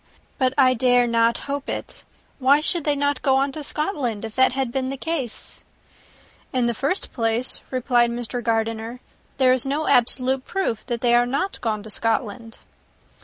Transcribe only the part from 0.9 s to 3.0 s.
not hope it. Why should they